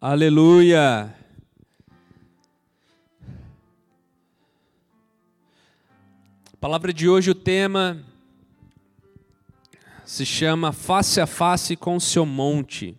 [0.00, 1.14] Aleluia.
[6.52, 8.04] A palavra de hoje, o tema
[10.04, 12.98] se chama Face a Face com o seu monte.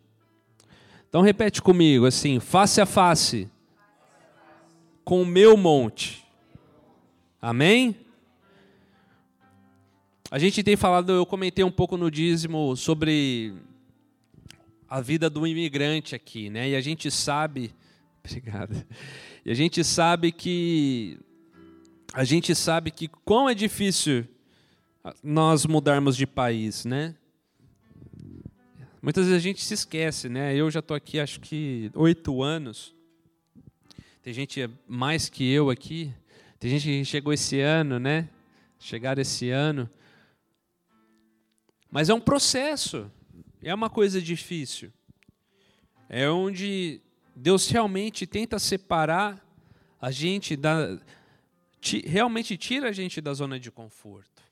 [1.08, 3.50] Então repete comigo assim: face a face
[5.04, 6.26] com o meu monte.
[7.42, 8.05] Amém?
[10.32, 13.54] A gente tem falado, eu comentei um pouco no dízimo sobre
[14.90, 16.70] a vida do imigrante aqui, né?
[16.70, 17.72] E a gente sabe,
[18.26, 18.76] obrigado.
[19.46, 21.20] E a gente sabe que
[22.12, 24.26] a gente sabe que quão é difícil
[25.22, 27.14] nós mudarmos de país, né?
[29.04, 30.56] Muitas vezes a gente se esquece, né?
[30.56, 32.96] Eu já estou aqui acho que oito anos.
[34.24, 36.12] Tem gente mais que eu aqui.
[36.58, 38.28] Tem gente que chegou esse ano, né?
[38.80, 39.88] Chegaram esse ano.
[41.96, 43.10] Mas é um processo.
[43.64, 44.92] É uma coisa difícil.
[46.10, 47.02] É onde
[47.34, 49.42] Deus realmente tenta separar
[50.02, 51.00] a gente da.
[52.04, 54.44] realmente tira a gente da zona de conforto.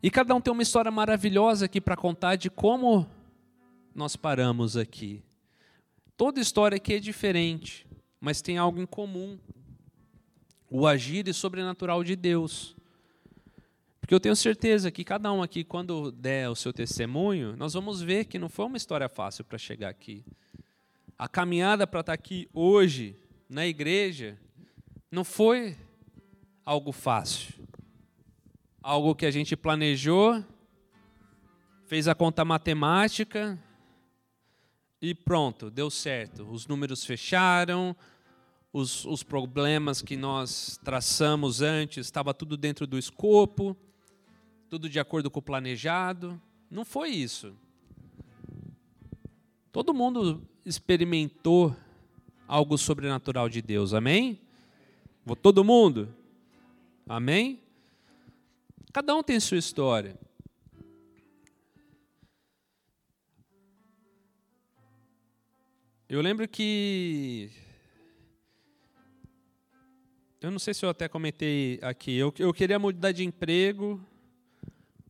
[0.00, 3.04] E cada um tem uma história maravilhosa aqui para contar de como
[3.92, 5.24] nós paramos aqui.
[6.16, 7.84] Toda história aqui é diferente,
[8.20, 9.40] mas tem algo em comum:
[10.70, 12.75] o agir e sobrenatural de Deus.
[14.06, 18.00] Porque eu tenho certeza que cada um aqui, quando der o seu testemunho, nós vamos
[18.00, 20.24] ver que não foi uma história fácil para chegar aqui.
[21.18, 23.16] A caminhada para estar aqui hoje,
[23.50, 24.38] na igreja,
[25.10, 25.76] não foi
[26.64, 27.52] algo fácil.
[28.80, 30.40] Algo que a gente planejou,
[31.86, 33.58] fez a conta matemática
[35.02, 36.48] e pronto, deu certo.
[36.48, 37.96] Os números fecharam,
[38.72, 43.76] os, os problemas que nós traçamos antes, estava tudo dentro do escopo
[44.68, 46.40] tudo de acordo com o planejado.
[46.70, 47.56] Não foi isso.
[49.70, 51.76] Todo mundo experimentou
[52.48, 54.40] algo sobrenatural de Deus, amém?
[55.42, 56.14] Todo mundo?
[57.08, 57.60] Amém?
[58.92, 60.18] Cada um tem sua história.
[66.08, 67.50] Eu lembro que.
[70.40, 72.16] Eu não sei se eu até comentei aqui.
[72.16, 74.00] Eu, eu queria mudar de emprego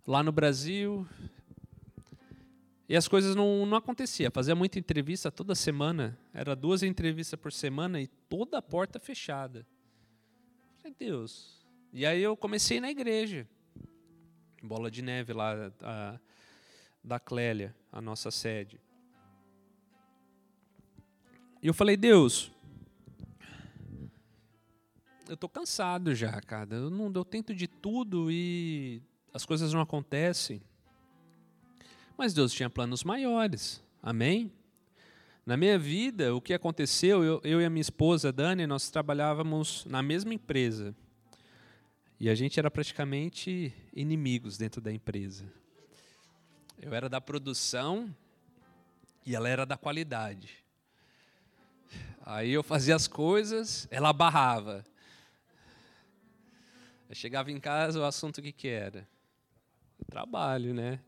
[0.06, 1.06] lá no Brasil.
[2.88, 4.30] E as coisas não, não aconteciam.
[4.30, 6.16] Fazia muita entrevista toda semana.
[6.32, 9.66] Era duas entrevistas por semana e toda a porta fechada.
[10.78, 11.66] Falei, Deus.
[11.92, 13.48] E aí eu comecei na igreja.
[14.62, 16.20] Bola de neve lá a,
[17.02, 18.80] da Clélia, a nossa sede.
[21.60, 22.52] E eu falei, Deus,
[25.28, 26.76] eu estou cansado já, cara.
[26.76, 29.02] Eu, não, eu tento de tudo e
[29.36, 30.62] as coisas não acontecem.
[32.16, 33.84] Mas Deus tinha planos maiores.
[34.02, 34.50] Amém?
[35.44, 39.84] Na minha vida, o que aconteceu, eu, eu, e a minha esposa, Dani, nós trabalhávamos
[39.84, 40.96] na mesma empresa.
[42.18, 45.44] E a gente era praticamente inimigos dentro da empresa.
[46.80, 48.12] Eu era da produção
[49.26, 50.64] e ela era da qualidade.
[52.22, 54.82] Aí eu fazia as coisas, ela barrava.
[57.06, 59.06] Eu chegava em casa, o assunto que, que era?
[60.04, 61.00] Trabalho, né?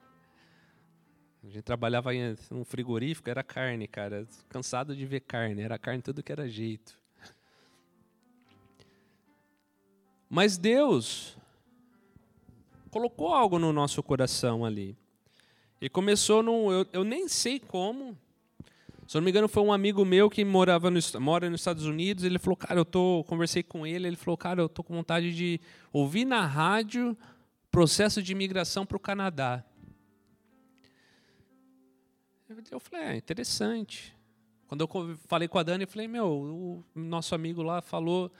[1.43, 4.27] A gente trabalhava em um frigorífico, era carne, cara.
[4.49, 6.99] Cansado de ver carne, era carne tudo que era jeito.
[10.29, 11.37] Mas Deus
[12.91, 14.97] colocou algo no nosso coração ali.
[15.81, 16.73] E começou num.
[16.73, 18.19] Eu, eu nem sei como.
[19.07, 21.87] Se eu não me engano, foi um amigo meu que morava no, mora nos Estados
[21.87, 22.25] Unidos.
[22.25, 23.25] Ele falou, cara, eu tô.
[23.27, 25.61] Conversei com ele, ele falou, cara, eu tô com vontade de
[25.93, 27.17] ouvir na rádio
[27.79, 29.65] processo de imigração para o Canadá.
[32.73, 34.17] Eu falei, é interessante.
[34.67, 38.33] Quando eu falei com a Dani, eu falei, meu, o nosso amigo lá falou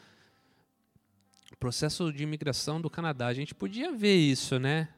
[1.61, 3.29] processo de imigração do Canadá.
[3.29, 4.89] A gente podia ver isso, né?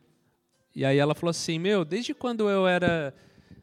[0.75, 3.15] E aí ela falou assim, meu, desde quando eu era,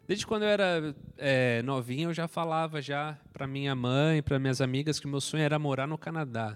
[0.07, 4.61] desde quando eu era é, novinha, eu já falava já para minha mãe, para minhas
[4.61, 6.55] amigas que meu sonho era morar no Canadá.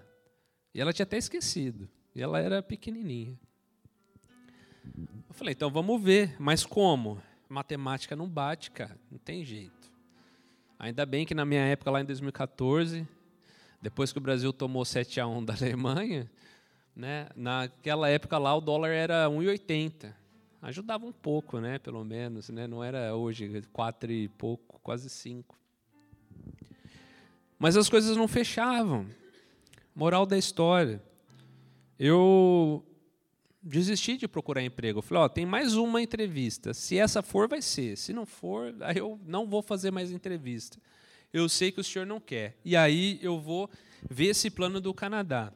[0.76, 1.90] E ela tinha até esquecido.
[2.14, 3.36] E ela era pequenininha.
[4.84, 7.22] Eu falei, então vamos ver, mas como?
[7.48, 9.92] Matemática não bate, cara, não tem jeito.
[10.80, 13.08] Ainda bem que na minha época, lá em 2014,
[13.82, 16.30] depois que o Brasil tomou 7 a 1 da Alemanha,
[16.96, 20.14] né, naquela época lá o dólar era 1,80.
[20.62, 25.58] Ajudava um pouco, né, pelo menos, né, não era hoje 4 e pouco, quase 5.
[27.58, 29.08] Mas as coisas não fechavam.
[29.96, 31.02] Moral da história.
[32.00, 32.84] Eu
[33.62, 35.02] desisti de procurar emprego.
[35.02, 36.74] Falei, ó, tem mais uma entrevista.
[36.74, 37.98] Se essa for, vai ser.
[37.98, 40.80] Se não for, aí eu não vou fazer mais entrevista.
[41.32, 42.58] Eu sei que o senhor não quer.
[42.66, 43.70] E aí eu vou
[44.10, 45.54] ver esse plano do Canadá.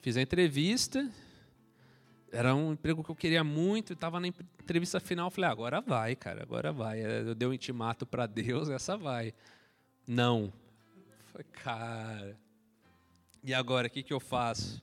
[0.00, 1.10] Fiz a entrevista.
[2.30, 3.92] Era um emprego que eu queria muito.
[3.92, 5.30] Estava na entrevista final.
[5.30, 7.00] Falei, ah, agora vai, cara, agora vai.
[7.04, 9.34] Eu dei um intimato para Deus, essa vai.
[10.06, 10.52] Não.
[11.32, 12.38] Falei, cara.
[13.42, 14.82] E agora, o que, que eu faço?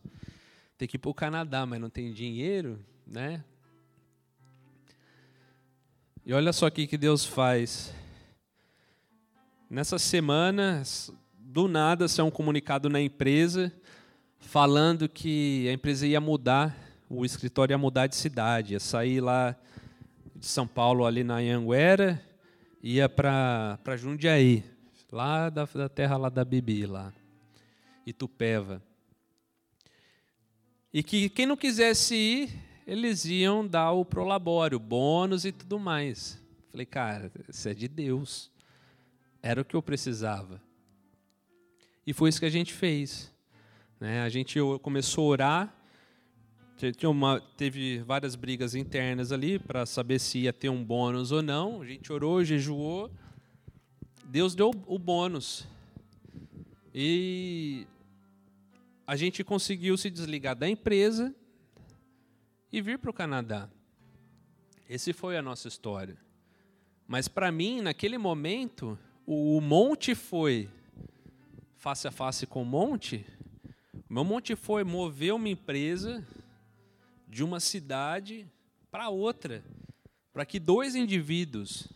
[0.82, 3.44] Tem que ir para o Canadá, mas não tem dinheiro, né?
[6.26, 7.94] E olha só o que Deus faz.
[9.70, 10.82] Nessa semana,
[11.38, 13.72] do nada, saiu um comunicado na empresa
[14.40, 16.76] falando que a empresa ia mudar,
[17.08, 19.56] o escritório ia mudar de cidade, ia sair lá
[20.36, 22.20] de São Paulo, ali na Anhanguera,
[22.82, 24.64] ia para Jundiaí,
[25.12, 27.14] lá da, da terra lá da Bibi, lá,
[28.04, 28.82] Itupeva.
[30.94, 32.50] E que quem não quisesse ir,
[32.86, 36.42] eles iam dar o prolabório, bônus e tudo mais.
[36.70, 38.52] Falei, cara, isso é de Deus.
[39.42, 40.62] Era o que eu precisava.
[42.06, 43.34] E foi isso que a gente fez.
[44.00, 44.22] Né?
[44.22, 45.78] A gente começou a orar.
[47.04, 51.82] Uma, teve várias brigas internas ali para saber se ia ter um bônus ou não.
[51.82, 53.12] A gente orou, jejuou.
[54.26, 55.68] Deus deu o bônus.
[56.94, 57.86] E
[59.06, 61.36] a gente conseguiu se desligar da empresa
[62.72, 63.70] e vir para o Canadá.
[64.88, 66.18] Esse foi a nossa história.
[67.08, 70.70] Mas para mim, naquele momento, o monte foi
[71.76, 73.26] face a face com o monte.
[74.10, 76.26] O meu monte foi mover uma empresa
[77.28, 78.48] de uma cidade
[78.90, 79.64] para outra,
[80.34, 81.88] para que dois indivíduos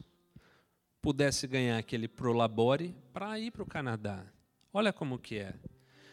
[1.02, 4.26] pudessem ganhar aquele prolabore para ir para o Canadá.
[4.74, 5.54] Olha como que é.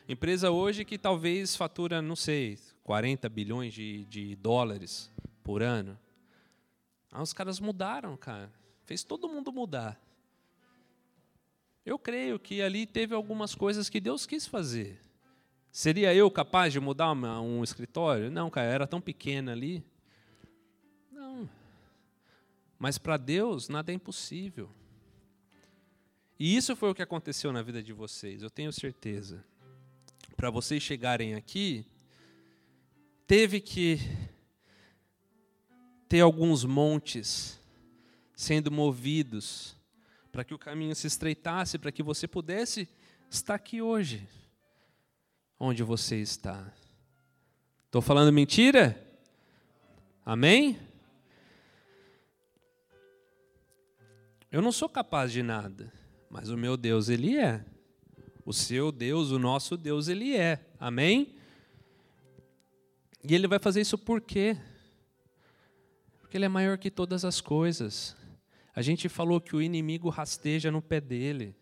[0.09, 5.11] Empresa hoje que talvez fatura, não sei, 40 bilhões de, de dólares
[5.45, 5.99] por ano.
[7.11, 8.53] Ah, os caras mudaram, cara.
[8.85, 10.01] Fez todo mundo mudar.
[11.87, 15.01] Eu creio que ali teve algumas coisas que Deus quis fazer.
[15.71, 18.31] Seria eu capaz de mudar uma, um escritório?
[18.31, 19.85] Não, cara, era tão pequena ali.
[21.11, 21.49] Não.
[22.79, 24.69] Mas para Deus nada é impossível.
[26.39, 29.45] E isso foi o que aconteceu na vida de vocês, eu tenho certeza
[30.43, 31.87] para vocês chegarem aqui,
[33.29, 34.01] teve que
[36.09, 37.61] ter alguns montes
[38.35, 39.77] sendo movidos
[40.33, 42.89] para que o caminho se estreitasse, para que você pudesse
[43.31, 44.27] estar aqui hoje,
[45.61, 46.75] onde você está.
[47.87, 49.01] Estou falando mentira?
[50.27, 50.77] Amém?
[54.51, 55.93] Eu não sou capaz de nada,
[56.29, 57.65] mas o meu Deus, Ele é.
[58.45, 60.65] O seu Deus, o nosso Deus, Ele é.
[60.79, 61.35] Amém?
[63.23, 64.57] E Ele vai fazer isso por quê?
[66.21, 68.17] Porque Ele é maior que todas as coisas.
[68.75, 71.55] A gente falou que o inimigo rasteja no pé dele.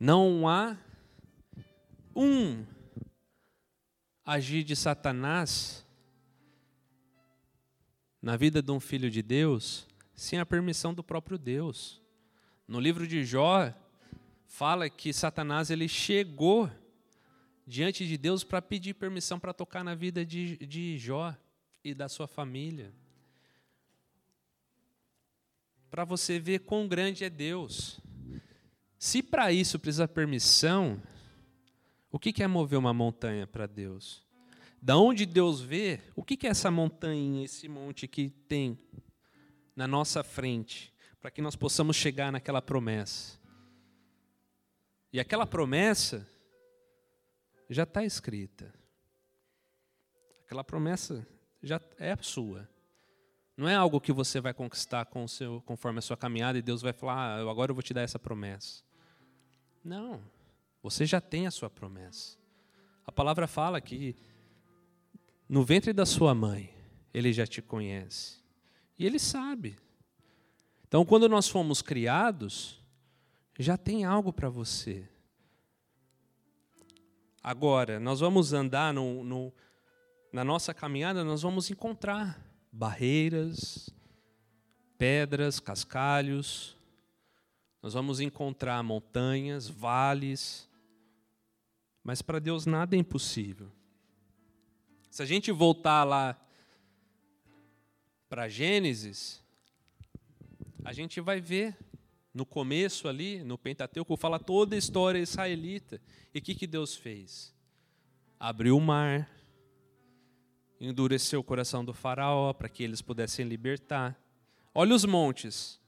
[0.00, 0.76] Não há
[2.14, 2.64] um
[4.24, 5.86] agir de Satanás
[8.20, 12.02] na vida de um filho de Deus sem a permissão do próprio Deus.
[12.66, 13.72] No livro de Jó,
[14.56, 16.70] fala que Satanás ele chegou
[17.66, 21.36] diante de Deus para pedir permissão para tocar na vida de, de Jó
[21.84, 22.90] e da sua família.
[25.90, 28.00] Para você ver quão grande é Deus.
[28.98, 31.02] Se para isso precisa permissão,
[32.10, 34.24] o que é mover uma montanha para Deus?
[34.80, 38.78] Da onde Deus vê, o que é essa montanha, esse monte que tem
[39.76, 43.44] na nossa frente, para que nós possamos chegar naquela promessa?
[45.16, 46.28] E aquela promessa
[47.70, 48.70] já está escrita.
[50.44, 51.26] Aquela promessa
[51.62, 52.68] já é sua.
[53.56, 56.82] Não é algo que você vai conquistar com seu, conforme a sua caminhada e Deus
[56.82, 58.84] vai falar, ah, agora eu vou te dar essa promessa.
[59.82, 60.20] Não.
[60.82, 62.36] Você já tem a sua promessa.
[63.06, 64.14] A palavra fala que
[65.48, 66.74] no ventre da sua mãe,
[67.14, 68.44] ele já te conhece.
[68.98, 69.78] E ele sabe.
[70.86, 72.84] Então, quando nós fomos criados,
[73.58, 75.08] já tem algo para você.
[77.42, 79.52] Agora, nós vamos andar no, no,
[80.32, 83.88] na nossa caminhada, nós vamos encontrar barreiras,
[84.98, 86.76] pedras, cascalhos,
[87.80, 90.68] nós vamos encontrar montanhas, vales,
[92.02, 93.70] mas para Deus nada é impossível.
[95.10, 96.36] Se a gente voltar lá
[98.28, 99.42] para Gênesis,
[100.84, 101.76] a gente vai ver
[102.36, 105.98] no começo ali, no Pentateuco, fala toda a história israelita.
[106.34, 107.54] E o que, que Deus fez?
[108.38, 109.26] Abriu o mar,
[110.78, 114.20] endureceu o coração do faraó para que eles pudessem libertar.
[114.74, 115.80] Olha os montes.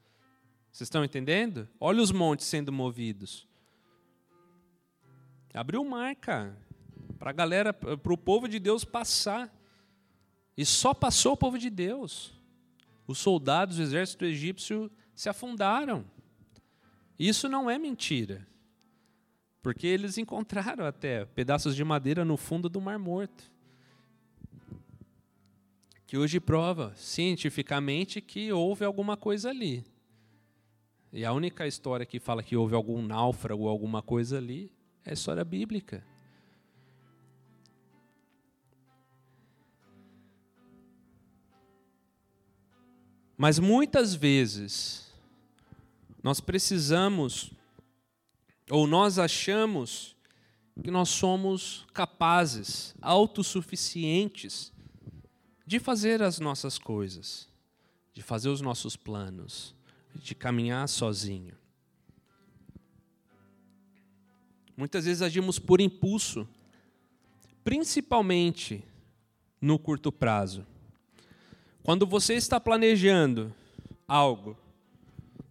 [0.73, 1.69] Vocês estão entendendo?
[1.78, 3.47] Olha os montes sendo movidos.
[5.52, 6.57] Abriu o mar, cara,
[7.19, 9.55] para a galera, para o povo de Deus passar.
[10.57, 12.33] E só passou o povo de Deus.
[13.07, 16.07] Os soldados do exército egípcio se afundaram.
[17.18, 18.46] Isso não é mentira.
[19.60, 23.50] Porque eles encontraram até pedaços de madeira no fundo do Mar Morto.
[26.06, 29.84] Que hoje prova cientificamente que houve alguma coisa ali.
[31.12, 34.72] E a única história que fala que houve algum náufrago ou alguma coisa ali
[35.04, 36.04] é história bíblica.
[43.37, 45.08] Mas muitas vezes
[46.22, 47.52] nós precisamos
[48.70, 50.16] ou nós achamos
[50.82, 54.72] que nós somos capazes, autossuficientes
[55.66, 57.48] de fazer as nossas coisas,
[58.14, 59.75] de fazer os nossos planos,
[60.14, 61.54] de caminhar sozinho.
[64.76, 66.48] Muitas vezes agimos por impulso,
[67.64, 68.84] principalmente
[69.60, 70.64] no curto prazo.
[71.82, 73.52] Quando você está planejando
[74.06, 74.56] algo,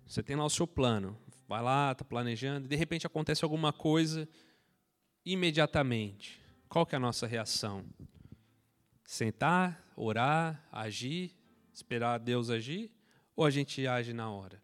[0.08, 3.74] você tem lá o seu plano, vai lá, está planejando, e de repente acontece alguma
[3.74, 4.28] coisa
[5.26, 6.42] imediatamente.
[6.70, 7.86] Qual que é a nossa reação?
[9.04, 11.36] Sentar, orar, agir,
[11.74, 12.92] esperar Deus agir,
[13.36, 14.62] ou a gente age na hora?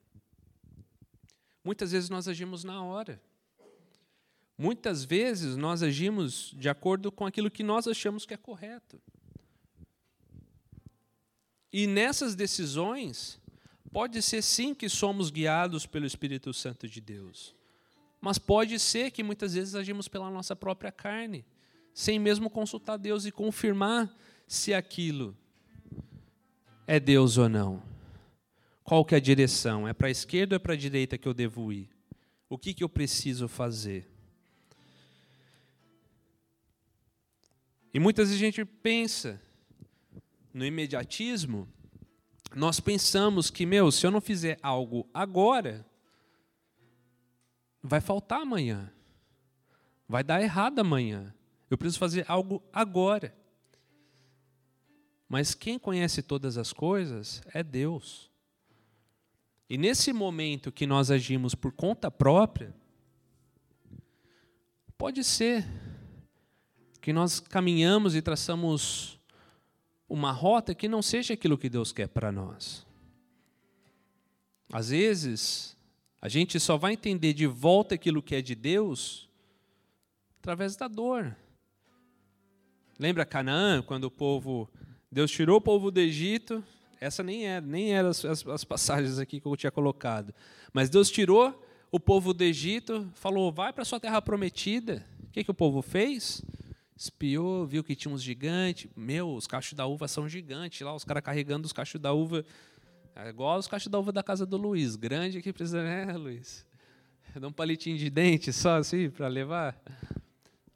[1.64, 3.22] Muitas vezes nós agimos na hora.
[4.58, 9.02] Muitas vezes nós agimos de acordo com aquilo que nós achamos que é correto.
[11.72, 13.42] E nessas decisões,
[13.94, 17.56] Pode ser sim que somos guiados pelo Espírito Santo de Deus,
[18.20, 21.46] mas pode ser que muitas vezes agimos pela nossa própria carne,
[21.94, 24.12] sem mesmo consultar Deus e confirmar
[24.48, 25.38] se aquilo
[26.88, 27.84] é Deus ou não.
[28.84, 29.88] Qual que é a direção?
[29.88, 31.88] É para a esquerda ou é para a direita que eu devo ir?
[32.50, 34.10] O que, que eu preciso fazer?
[37.94, 39.40] E muitas vezes a gente pensa
[40.52, 41.70] no imediatismo
[42.55, 45.86] nós pensamos que, meu, se eu não fizer algo agora,
[47.81, 48.91] vai faltar amanhã.
[50.07, 51.33] Vai dar errado amanhã.
[51.69, 53.36] Eu preciso fazer algo agora.
[55.27, 58.29] Mas quem conhece todas as coisas é Deus.
[59.67, 62.75] E nesse momento que nós agimos por conta própria,
[64.98, 65.65] pode ser
[67.01, 69.19] que nós caminhamos e traçamos
[70.13, 72.86] uma rota que não seja aquilo que Deus quer para nós.
[74.72, 75.75] Às vezes,
[76.22, 79.27] a gente só vai entender de volta aquilo que é de Deus
[80.39, 81.36] através da dor.
[83.00, 84.70] Lembra Canaã, quando o povo,
[85.12, 86.63] Deus tirou o povo do Egito,
[87.01, 90.32] essa nem era, nem eram as, as, as passagens aqui que eu tinha colocado,
[90.72, 91.60] mas Deus tirou
[91.91, 95.03] o povo do Egito, falou, vai para a sua terra prometida.
[95.24, 96.43] O que, que o povo fez?
[96.96, 98.90] Espiou, viu que tinha uns gigantes.
[98.96, 102.46] Meu, os cachos da uva são gigantes lá, os caras carregando os cachos da uva.
[103.16, 104.96] É igual os cachos da uva da casa do Luiz.
[104.96, 106.66] Grande que precisa, né, Luiz?
[107.36, 109.80] Dá um palitinho de dente só assim para levar.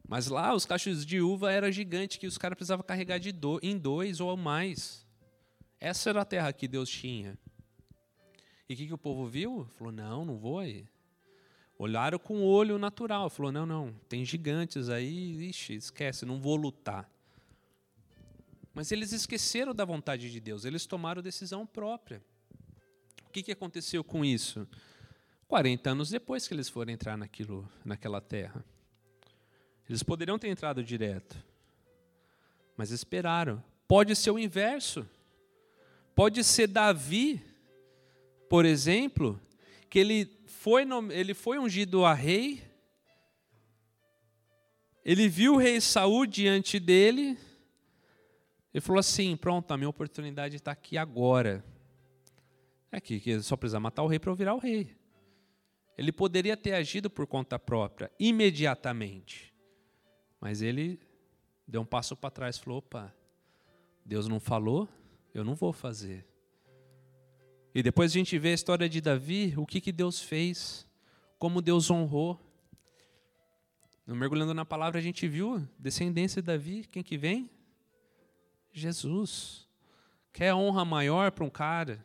[0.07, 3.59] Mas lá os cachos de uva era gigante que os caras precisavam carregar de do,
[3.61, 5.05] em dois ou mais.
[5.79, 7.37] Essa era a terra que Deus tinha.
[8.69, 9.67] E o que, que o povo viu?
[9.77, 10.85] Falou: não, não vou aí.
[11.79, 16.55] Olharam com o olho natural, falou: não, não, tem gigantes aí, ixi, esquece, não vou
[16.55, 17.09] lutar.
[18.73, 22.23] Mas eles esqueceram da vontade de Deus, eles tomaram decisão própria.
[23.27, 24.67] O que, que aconteceu com isso?
[25.47, 28.63] 40 anos depois que eles foram entrar naquilo, naquela terra.
[29.87, 31.37] Eles poderiam ter entrado direto,
[32.75, 33.63] mas esperaram.
[33.87, 35.07] Pode ser o inverso.
[36.13, 37.41] Pode ser Davi,
[38.49, 39.39] por exemplo,
[39.89, 42.63] que ele foi, ele foi ungido a rei,
[45.03, 47.37] ele viu o rei Saul diante dele,
[48.73, 51.65] e falou assim: pronto, a minha oportunidade está aqui agora.
[52.91, 54.95] É que, que só precisa matar o rei para eu virar o rei.
[55.97, 59.51] Ele poderia ter agido por conta própria, imediatamente.
[60.39, 60.99] Mas ele
[61.67, 63.13] deu um passo para trás e falou: opa,
[64.05, 64.87] Deus não falou,
[65.33, 66.25] eu não vou fazer.
[67.77, 70.83] E depois a gente vê a história de Davi, o que, que Deus fez,
[71.37, 72.41] como Deus honrou.
[74.03, 77.47] No Mergulhando na Palavra a gente viu descendência de Davi, quem que vem?
[78.73, 79.67] Jesus.
[80.33, 82.03] Quer honra maior para um cara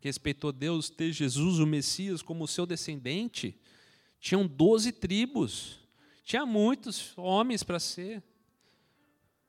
[0.00, 3.60] que respeitou Deus ter Jesus, o Messias, como seu descendente?
[4.18, 5.80] Tinham doze tribos,
[6.24, 8.22] tinha muitos homens para ser.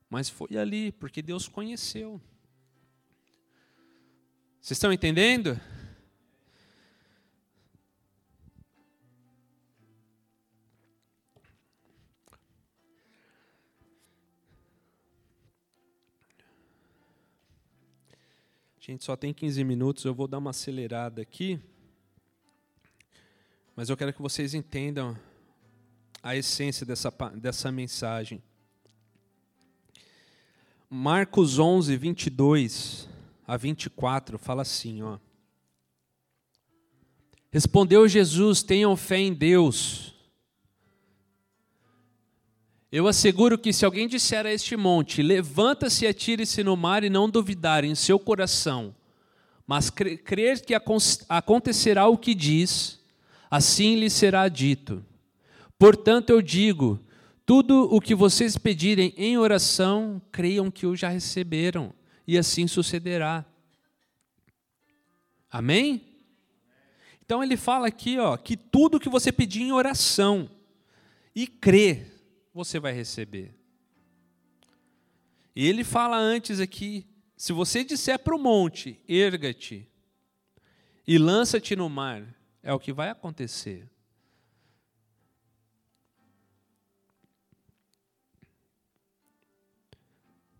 [0.10, 2.20] Mas foi ali, porque Deus conheceu.
[4.66, 5.62] Vocês estão entendendo?
[18.80, 21.62] Gente, só tem 15 minutos, eu vou dar uma acelerada aqui.
[23.76, 25.16] Mas eu quero que vocês entendam
[26.24, 28.42] a essência dessa, dessa mensagem.
[30.90, 33.15] Marcos 11, 22
[33.48, 35.18] a 24, fala assim, ó.
[37.56, 40.14] Respondeu Jesus: Tenham fé em Deus.
[42.92, 47.10] Eu asseguro que se alguém disser a este monte: Levanta-se e atire-se no mar, e
[47.10, 48.94] não duvidar em seu coração,
[49.66, 50.74] mas crer que
[51.30, 53.00] acontecerá o que diz,
[53.50, 55.02] assim lhe será dito.
[55.80, 57.00] Portanto, eu digo:
[57.46, 61.94] tudo o que vocês pedirem em oração, creiam que o já receberam,
[62.28, 63.46] e assim sucederá.
[65.50, 66.16] Amém?
[67.24, 70.50] Então ele fala aqui, ó, que tudo que você pedir em oração
[71.34, 72.12] e crer,
[72.54, 73.54] você vai receber.
[75.56, 77.06] E ele fala antes aqui:
[77.36, 79.90] se você disser para o monte, erga-te
[81.08, 83.90] e lança-te no mar, é o que vai acontecer.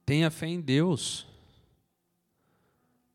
[0.06, 1.28] Tenha fé em Deus.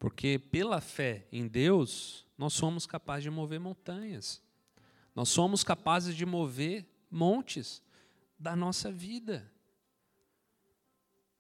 [0.01, 4.43] Porque pela fé em Deus, nós somos capazes de mover montanhas.
[5.15, 7.83] Nós somos capazes de mover montes
[8.39, 9.53] da nossa vida.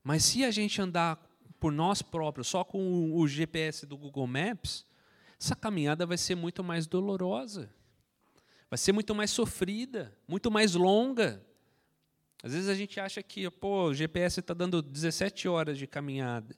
[0.05, 1.19] Mas se a gente andar
[1.59, 4.85] por nós próprios, só com o GPS do Google Maps,
[5.40, 7.75] essa caminhada vai ser muito mais dolorosa.
[8.69, 11.43] Vai ser muito mais sofrida, muito mais longa.
[12.43, 16.55] Às vezes a gente acha que, pô, o GPS está dando 17 horas de caminhada.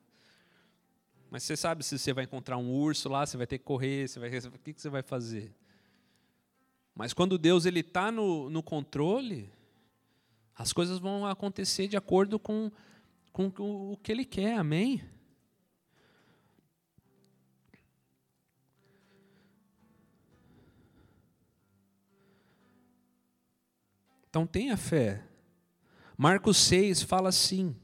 [1.32, 4.06] Mas você sabe se você vai encontrar um urso lá, você vai ter que correr,
[4.06, 5.50] você vai, o que você vai fazer?
[6.95, 9.50] Mas quando Deus ele está no, no controle,
[10.54, 12.71] as coisas vão acontecer de acordo com,
[13.32, 15.02] com o que Ele quer, amém?
[24.28, 25.25] Então tenha fé.
[26.14, 27.75] Marcos 6 fala assim.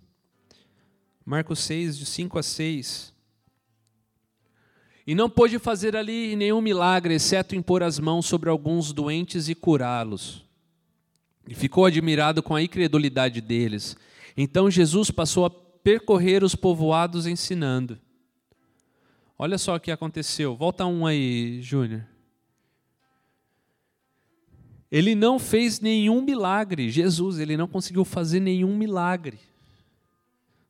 [1.25, 3.17] Marcos 6, de 5 a 6.
[5.09, 9.55] E não pôde fazer ali nenhum milagre, exceto impor as mãos sobre alguns doentes e
[9.55, 10.45] curá-los.
[11.49, 13.97] E ficou admirado com a incredulidade deles.
[14.37, 17.99] Então Jesus passou a percorrer os povoados ensinando.
[19.39, 20.55] Olha só o que aconteceu.
[20.55, 22.05] Volta um aí, Júnior.
[24.93, 26.91] Ele não fez nenhum milagre.
[26.91, 29.39] Jesus, ele não conseguiu fazer nenhum milagre.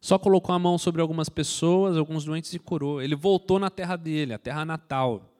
[0.01, 3.03] Só colocou a mão sobre algumas pessoas, alguns doentes e curou.
[3.03, 5.35] Ele voltou na terra dele, a terra natal.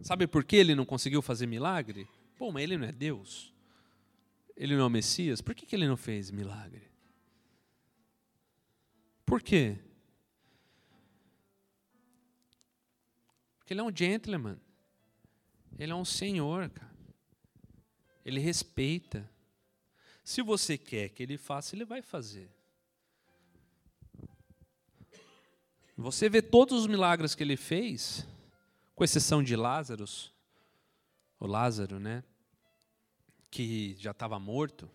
[0.00, 2.08] Sabe por que ele não conseguiu fazer milagre?
[2.38, 3.52] Pô, mas ele não é Deus?
[4.56, 5.40] Ele não é o Messias?
[5.40, 6.90] Por que, que ele não fez milagre?
[9.26, 9.78] Por quê?
[13.58, 14.58] Porque ele é um gentleman.
[15.78, 16.90] Ele é um senhor, cara.
[18.24, 19.30] Ele respeita.
[20.30, 22.48] Se você quer que ele faça, ele vai fazer.
[25.96, 28.24] Você vê todos os milagres que ele fez,
[28.94, 30.04] com exceção de Lázaro,
[31.40, 32.22] o Lázaro, né?
[33.50, 34.88] Que já estava morto.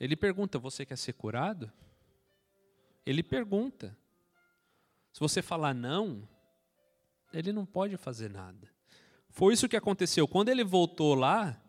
[0.00, 1.70] Ele pergunta: Você quer ser curado?
[3.04, 3.94] Ele pergunta.
[5.12, 6.26] Se você falar não,
[7.30, 8.70] ele não pode fazer nada.
[9.28, 10.26] Foi isso que aconteceu.
[10.26, 11.62] Quando ele voltou lá,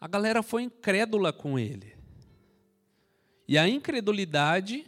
[0.00, 1.96] a galera foi incrédula com ele.
[3.46, 4.86] E a incredulidade,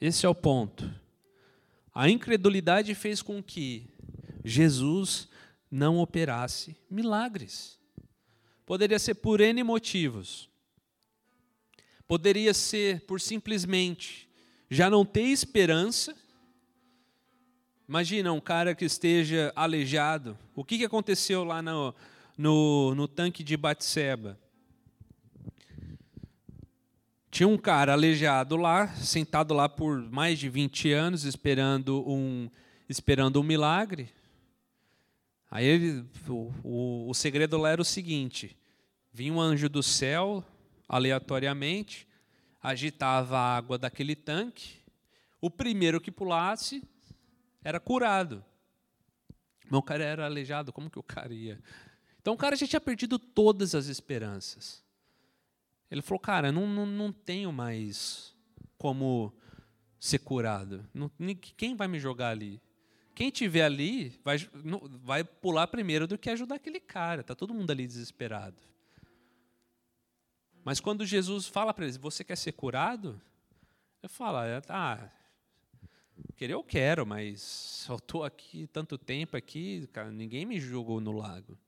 [0.00, 0.92] esse é o ponto.
[1.94, 3.88] A incredulidade fez com que
[4.44, 5.28] Jesus
[5.70, 7.78] não operasse milagres.
[8.66, 10.48] Poderia ser por N motivos.
[12.06, 14.28] Poderia ser por simplesmente
[14.70, 16.14] já não ter esperança.
[17.88, 20.38] Imagina um cara que esteja aleijado.
[20.54, 21.94] O que aconteceu lá no,
[22.38, 24.38] no, no tanque de Batseba?
[27.30, 32.48] Tinha um cara aleijado lá, sentado lá por mais de 20 anos, esperando um,
[32.88, 34.10] esperando um milagre.
[35.50, 38.56] Aí ele, o, o, o segredo lá era o seguinte:
[39.12, 40.42] vinha um anjo do céu,
[40.88, 42.08] aleatoriamente,
[42.62, 44.78] agitava a água daquele tanque,
[45.40, 46.82] o primeiro que pulasse
[47.62, 48.44] era curado.
[49.70, 51.60] O cara era aleijado, como que o cara ia?
[52.20, 54.82] Então o cara já tinha perdido todas as esperanças.
[55.90, 58.34] Ele falou, cara, não, não, não tenho mais
[58.76, 59.32] como
[59.98, 60.86] ser curado.
[60.92, 61.10] Não,
[61.56, 62.60] quem vai me jogar ali?
[63.14, 64.36] Quem tiver ali vai,
[65.02, 67.22] vai pular primeiro do que ajudar aquele cara.
[67.22, 68.56] Está todo mundo ali desesperado.
[70.64, 73.20] Mas quando Jesus fala para eles, você quer ser curado?
[74.02, 75.10] Eu falo, ah,
[76.36, 81.10] querer eu quero, mas eu estou aqui tanto tempo aqui, cara, ninguém me jogou no
[81.10, 81.58] lago.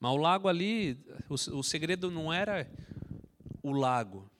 [0.00, 2.66] Mas o lago ali, o, o segredo não era
[3.62, 4.30] o lago.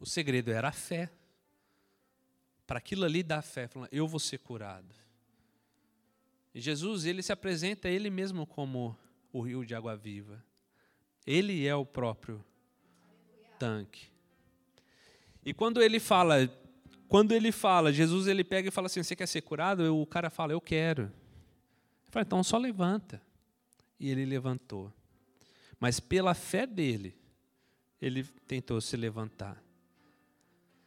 [0.00, 1.12] O segredo era a fé.
[2.66, 4.94] Para aquilo ali dar fé, falando, eu vou ser curado.
[6.54, 8.96] E Jesus, ele se apresenta ele mesmo como
[9.30, 10.42] o rio de água viva.
[11.26, 12.42] Ele é o próprio
[13.58, 14.08] tanque.
[15.44, 16.50] E quando ele fala,
[17.08, 20.30] quando ele fala, Jesus ele pega e fala assim: "Você quer ser curado?" O cara
[20.30, 21.02] fala: "Eu quero".
[21.02, 23.20] Ele fala: "Então só levanta".
[23.98, 24.92] E ele levantou.
[25.80, 27.16] Mas pela fé dele,
[28.00, 29.62] ele tentou se levantar.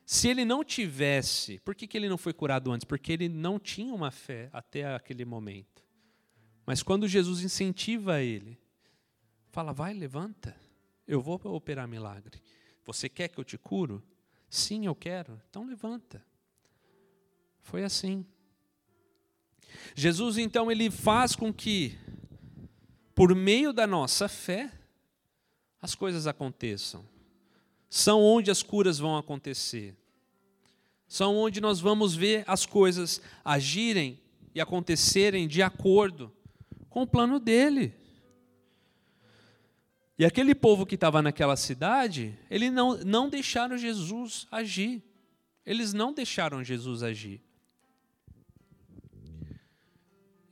[0.05, 2.83] Se ele não tivesse, por que, que ele não foi curado antes?
[2.83, 5.83] Porque ele não tinha uma fé até aquele momento.
[6.65, 8.57] Mas quando Jesus incentiva ele,
[9.51, 10.55] fala: vai, levanta,
[11.07, 12.41] eu vou operar milagre.
[12.85, 14.03] Você quer que eu te curo?
[14.49, 15.41] Sim, eu quero.
[15.49, 16.25] Então levanta.
[17.61, 18.25] Foi assim.
[19.95, 21.97] Jesus então ele faz com que
[23.13, 24.71] por meio da nossa fé
[25.81, 27.05] as coisas aconteçam.
[27.89, 29.95] São onde as curas vão acontecer.
[31.07, 34.19] São onde nós vamos ver as coisas agirem
[34.55, 36.31] e acontecerem de acordo
[36.89, 37.93] com o plano dele.
[40.17, 45.03] E aquele povo que estava naquela cidade, eles não, não deixaram Jesus agir.
[45.65, 47.41] Eles não deixaram Jesus agir.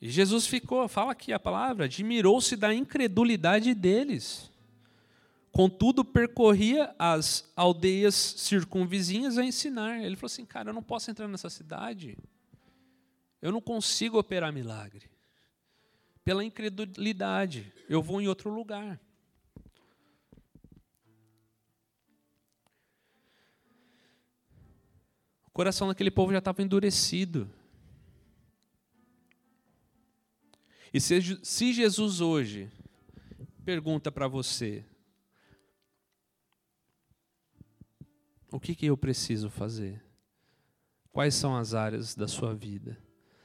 [0.01, 4.49] E Jesus ficou, fala aqui a palavra, admirou-se da incredulidade deles.
[5.51, 10.01] Contudo, percorria as aldeias circunvizinhas a ensinar.
[10.01, 12.17] Ele falou assim: Cara, eu não posso entrar nessa cidade.
[13.41, 15.09] Eu não consigo operar milagre.
[16.23, 18.99] Pela incredulidade, eu vou em outro lugar.
[25.47, 27.49] O coração daquele povo já estava endurecido.
[30.93, 32.71] E se, se Jesus hoje
[33.63, 34.85] pergunta para você:
[38.51, 40.03] O que, que eu preciso fazer?
[41.11, 42.97] Quais são as áreas da sua vida?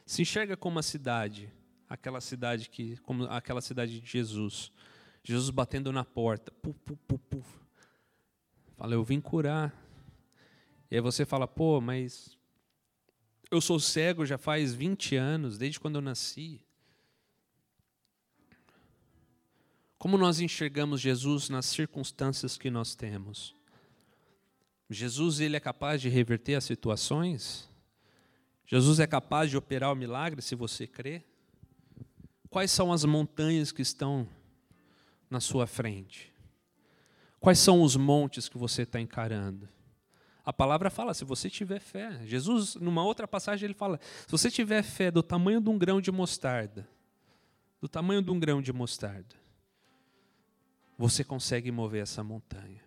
[0.06, 1.52] Se enxerga como uma cidade,
[1.88, 4.72] aquela cidade que, como aquela cidade de Jesus.
[5.22, 6.52] Jesus batendo na porta.
[6.52, 7.62] Puf.
[8.76, 9.74] Fala, eu vim curar.
[10.90, 12.38] E aí você fala, pô, mas
[13.50, 16.60] eu sou cego já faz 20 anos, desde quando eu nasci.
[20.04, 23.56] Como nós enxergamos Jesus nas circunstâncias que nós temos?
[24.90, 27.70] Jesus ele é capaz de reverter as situações?
[28.66, 31.24] Jesus é capaz de operar o milagre se você crê?
[32.50, 34.28] Quais são as montanhas que estão
[35.30, 36.30] na sua frente?
[37.40, 39.66] Quais são os montes que você está encarando?
[40.44, 42.20] A palavra fala, se você tiver fé.
[42.26, 45.98] Jesus, numa outra passagem, ele fala: se você tiver fé do tamanho de um grão
[45.98, 46.86] de mostarda,
[47.80, 49.43] do tamanho de um grão de mostarda,
[50.96, 52.82] você consegue mover essa montanha.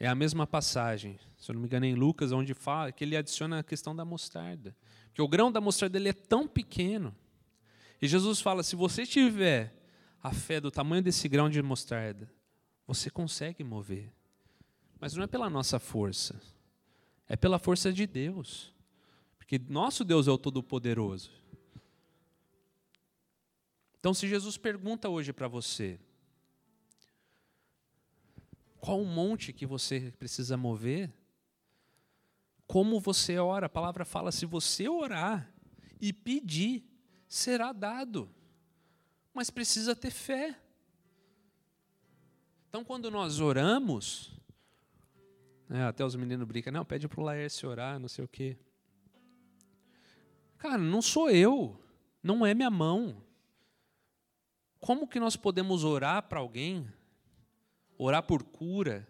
[0.00, 3.16] É a mesma passagem, se eu não me engano, em Lucas, onde fala que ele
[3.16, 4.74] adiciona a questão da mostarda.
[5.12, 7.14] Que o grão da mostarda ele é tão pequeno.
[8.00, 9.74] E Jesus fala: se você tiver
[10.22, 12.30] a fé do tamanho desse grão de mostarda,
[12.86, 14.12] você consegue mover.
[15.00, 16.40] Mas não é pela nossa força,
[17.28, 18.72] é pela força de Deus.
[19.36, 21.30] Porque nosso Deus é o Todo-Poderoso.
[23.98, 25.98] Então, se Jesus pergunta hoje para você,
[28.80, 31.12] qual o monte que você precisa mover?
[32.66, 33.66] Como você ora?
[33.66, 35.52] A palavra fala: se você orar
[36.00, 36.84] e pedir,
[37.26, 38.30] será dado.
[39.32, 40.58] Mas precisa ter fé.
[42.68, 44.38] Então, quando nós oramos,
[45.68, 48.58] né, até os meninos brincam, não, pede para o Laércio orar, não sei o quê.
[50.58, 51.80] Cara, não sou eu,
[52.22, 53.22] não é minha mão.
[54.80, 56.86] Como que nós podemos orar para alguém
[57.98, 59.06] orar por cura,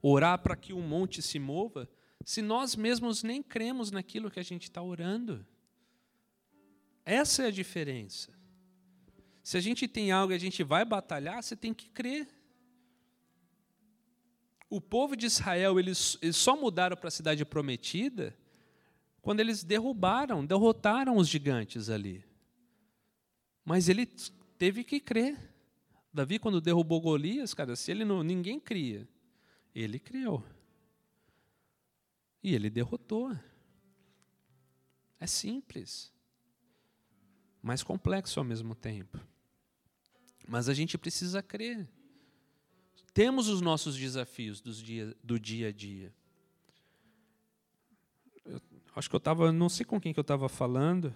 [0.00, 1.88] orar para que o monte se mova,
[2.24, 5.46] se nós mesmos nem cremos naquilo que a gente está orando.
[7.04, 8.32] Essa é a diferença.
[9.42, 12.26] Se a gente tem algo e a gente vai batalhar, você tem que crer.
[14.68, 18.36] O povo de Israel, eles, eles só mudaram para a cidade prometida
[19.22, 22.24] quando eles derrubaram, derrotaram os gigantes ali.
[23.64, 24.06] Mas ele
[24.58, 25.55] teve que crer
[26.16, 29.06] Davi, quando derrubou Golias, cara, se ele não, ninguém cria,
[29.74, 30.42] ele criou.
[32.42, 33.36] E ele derrotou.
[35.20, 36.12] É simples,
[37.62, 39.18] mas complexo ao mesmo tempo.
[40.48, 41.88] Mas a gente precisa crer.
[43.12, 46.14] Temos os nossos desafios dos dia, do dia a dia.
[48.44, 48.60] Eu,
[48.94, 51.14] acho que eu estava, não sei com quem que eu estava falando,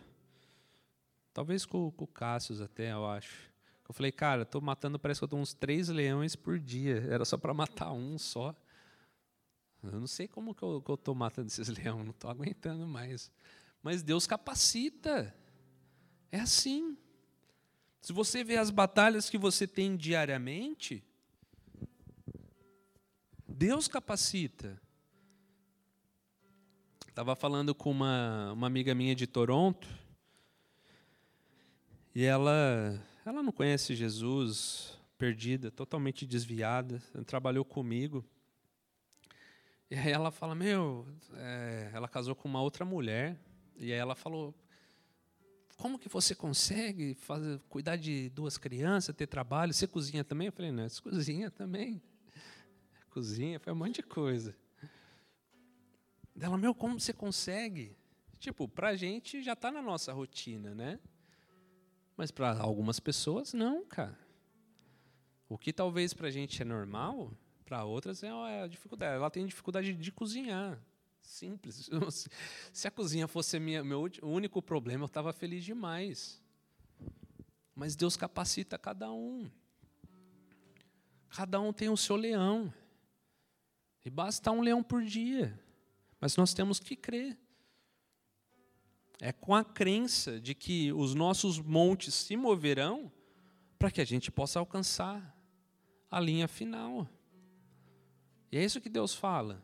[1.32, 3.49] talvez com, com o Cássio até, eu acho.
[3.90, 7.04] Eu falei, cara, estou matando, parece que eu estou uns três leões por dia.
[7.10, 8.54] Era só para matar um só.
[9.82, 13.32] Eu não sei como que eu estou matando esses leões, não estou aguentando mais.
[13.82, 15.34] Mas Deus capacita.
[16.30, 16.96] É assim.
[18.00, 21.02] Se você vê as batalhas que você tem diariamente,
[23.48, 24.80] Deus capacita.
[27.08, 29.88] Estava falando com uma, uma amiga minha de Toronto,
[32.14, 33.00] e ela,
[33.30, 38.24] ela não conhece Jesus, perdida, totalmente desviada, trabalhou comigo.
[39.88, 43.38] E aí ela fala, meu, é, ela casou com uma outra mulher,
[43.76, 44.52] e aí ela falou,
[45.76, 49.72] como que você consegue fazer, cuidar de duas crianças, ter trabalho?
[49.72, 50.46] Você cozinha também?
[50.48, 52.02] Eu falei, não, você cozinha também.
[53.10, 54.56] Cozinha, foi um monte de coisa.
[56.40, 57.96] Ela, meu, como você consegue?
[58.38, 60.98] Tipo, para gente já está na nossa rotina, né?
[62.20, 64.14] Mas para algumas pessoas, não, cara.
[65.48, 67.32] O que talvez para a gente é normal,
[67.64, 68.28] para outras é
[68.62, 69.14] a dificuldade.
[69.16, 70.78] Ela tem dificuldade de cozinhar.
[71.22, 71.88] Simples.
[72.74, 76.42] Se a cozinha fosse minha, meu único problema, eu estava feliz demais.
[77.74, 79.50] Mas Deus capacita cada um.
[81.30, 82.70] Cada um tem o seu leão.
[84.04, 85.58] E basta um leão por dia.
[86.20, 87.38] Mas nós temos que crer.
[89.20, 93.12] É com a crença de que os nossos montes se moverão
[93.78, 95.36] para que a gente possa alcançar
[96.10, 97.08] a linha final.
[98.50, 99.62] E é isso que Deus fala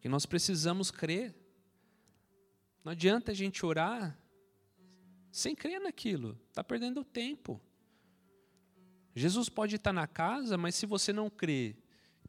[0.00, 1.34] que nós precisamos crer.
[2.84, 4.18] Não adianta a gente orar
[5.32, 7.60] sem crer naquilo, está perdendo tempo.
[9.16, 11.76] Jesus pode estar na casa, mas se você não crê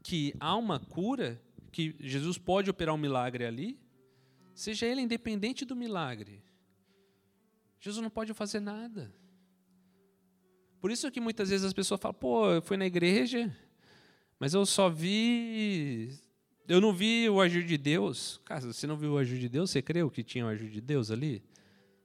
[0.02, 1.38] que há uma cura,
[1.70, 3.78] que Jesus pode operar um milagre ali,
[4.56, 6.42] seja ele independente do milagre,
[7.78, 9.14] Jesus não pode fazer nada.
[10.80, 13.54] Por isso que muitas vezes as pessoas falam, pô, eu fui na igreja,
[14.38, 16.10] mas eu só vi
[16.68, 18.40] eu não vi o agir de Deus.
[18.44, 20.68] Cara, se você não viu o agir de Deus, você creu que tinha o agir
[20.68, 21.42] de Deus ali?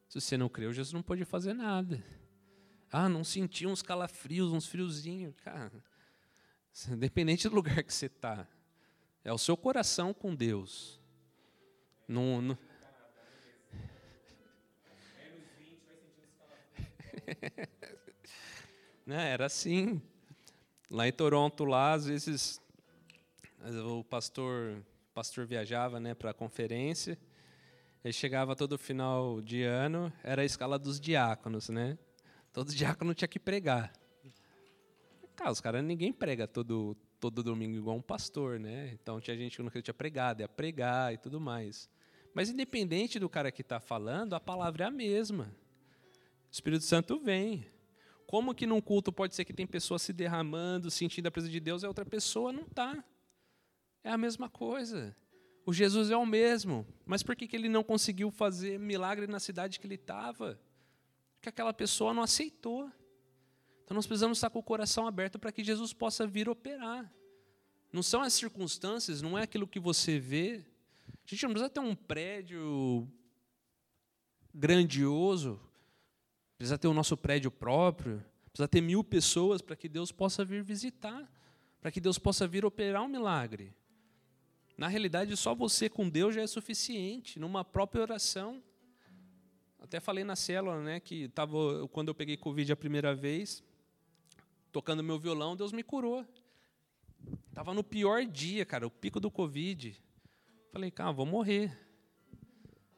[0.07, 2.03] Se você não creu, Jesus não pôde fazer nada.
[2.91, 5.33] Ah, não senti uns calafrios, uns friozinhos.
[5.43, 5.83] Cara,
[6.91, 8.47] independente do lugar que você está,
[9.23, 11.00] é o seu coração com Deus.
[12.07, 12.57] Não, não...
[19.05, 20.01] não, era assim.
[20.89, 22.61] Lá em Toronto, lá, às vezes
[23.85, 27.17] o pastor, o pastor viajava né, para a conferência,
[28.03, 31.97] ele chegava todo final de ano, era a escala dos diáconos, né?
[32.51, 33.93] Todo diácono tinha que pregar.
[35.35, 38.89] Cara, os caras, ninguém prega todo, todo domingo igual um pastor, né?
[38.93, 41.87] Então tinha gente que não tinha pregado, ia pregar e tudo mais.
[42.33, 45.55] Mas independente do cara que está falando, a palavra é a mesma.
[46.49, 47.67] O Espírito Santo vem.
[48.25, 51.59] Como que num culto pode ser que tem pessoas se derramando, sentindo a presença de
[51.59, 53.03] Deus, e outra pessoa não está?
[54.03, 55.15] É a mesma coisa.
[55.63, 56.87] O Jesus é o mesmo.
[57.05, 60.59] Mas por que, que ele não conseguiu fazer milagre na cidade que ele estava?
[61.35, 62.91] Porque aquela pessoa não aceitou.
[63.91, 67.13] Então nós precisamos estar com o coração aberto para que Jesus possa vir operar.
[67.91, 70.63] Não são as circunstâncias, não é aquilo que você vê.
[71.09, 73.05] A gente não precisa ter um prédio
[74.53, 75.59] grandioso,
[76.57, 80.63] precisa ter o nosso prédio próprio, precisa ter mil pessoas para que Deus possa vir
[80.63, 81.29] visitar,
[81.81, 83.75] para que Deus possa vir operar um milagre.
[84.77, 88.63] Na realidade, só você com Deus já é suficiente, numa própria oração.
[89.81, 93.61] Até falei na célula, né, que tava, quando eu peguei Covid a primeira vez,
[94.71, 96.25] tocando meu violão, Deus me curou.
[97.49, 99.95] Estava no pior dia, cara, o pico do Covid.
[100.71, 101.67] Falei, cara, vou morrer.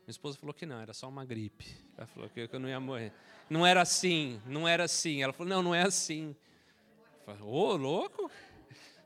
[0.02, 1.66] Minha esposa falou que não, era só uma gripe.
[1.98, 3.14] Ela falou que eu não ia morrer.
[3.50, 5.22] Não era assim, não era assim.
[5.24, 6.36] Ela falou, não, não é assim.
[7.26, 8.30] Falei, ô, oh, louco?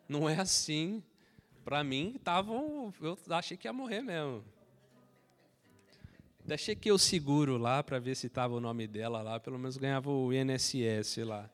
[0.08, 1.04] Não é assim.
[1.64, 2.94] Para mim, estavam.
[3.02, 4.44] Eu achei que ia morrer mesmo.
[6.44, 9.76] Deixei que eu seguro lá para ver se estava o nome dela lá, pelo menos
[9.76, 11.50] ganhava o INSS lá.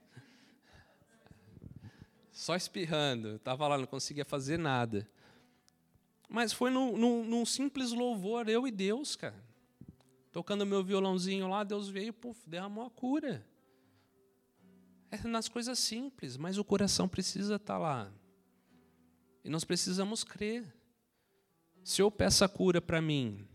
[2.34, 5.08] Só espirrando, estava lá, não conseguia fazer nada.
[6.28, 9.42] Mas foi num, num, num, simples louvor, eu e Deus, cara.
[10.32, 13.46] Tocando meu violãozinho lá, Deus veio, puf, derramou a cura.
[15.12, 18.12] É nas coisas simples, mas o coração precisa estar lá.
[19.44, 20.76] E nós precisamos crer.
[21.84, 23.48] Se eu peço a cura para mim,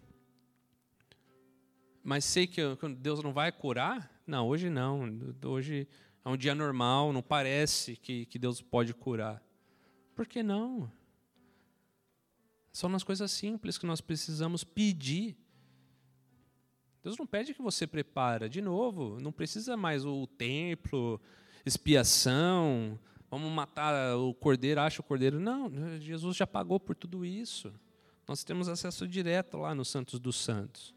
[2.01, 2.63] mas sei que
[2.97, 5.35] Deus não vai curar, não, hoje não.
[5.45, 5.89] Hoje
[6.29, 9.43] é um dia normal, não parece que, que Deus pode curar.
[10.15, 10.91] Por que não?
[12.71, 15.35] São nas coisas simples que nós precisamos pedir.
[17.03, 18.47] Deus não pede que você prepara.
[18.47, 21.19] De novo, não precisa mais o templo,
[21.65, 25.41] expiação, vamos matar o cordeiro, acha o cordeiro.
[25.41, 27.73] Não, Jesus já pagou por tudo isso.
[28.27, 30.95] Nós temos acesso direto lá no Santos dos Santos.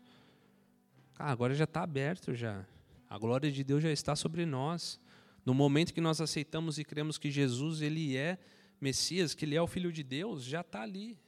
[1.18, 2.66] Ah, agora já está aberto já.
[3.10, 5.01] A glória de Deus já está sobre nós.
[5.46, 8.38] No momento que nós aceitamos e cremos que Jesus ele é
[8.80, 11.20] Messias, que ele é o Filho de Deus, já está ali.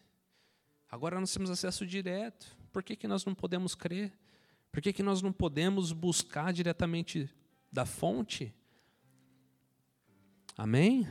[0.90, 2.56] Agora nós temos acesso direto.
[2.72, 4.12] Por que, que nós não podemos crer?
[4.72, 7.30] Por que, que nós não podemos buscar diretamente
[7.72, 8.54] da fonte?
[10.58, 11.08] Amém?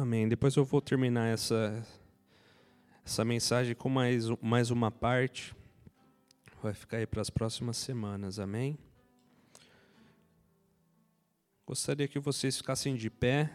[0.00, 0.28] Amém.
[0.28, 1.84] Depois eu vou terminar essa,
[3.04, 5.52] essa mensagem com mais, mais uma parte.
[6.62, 8.38] Vai ficar aí para as próximas semanas.
[8.38, 8.78] Amém?
[11.66, 13.50] Gostaria que vocês ficassem de pé.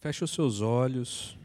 [0.00, 1.36] Feche os seus olhos.